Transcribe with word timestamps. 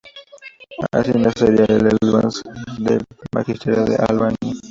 Así 0.93 1.11
nacería 1.11 1.65
en 1.69 1.85
Elbasan 1.85 2.55
el 2.79 2.85
primer 2.85 3.03
magisterio 3.35 3.85
de 3.85 3.97
Albania. 3.97 4.55